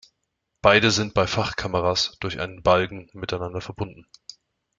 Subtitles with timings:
[0.63, 4.07] Beide sind bei Fachkameras durch einen Balgen miteinander verbunden.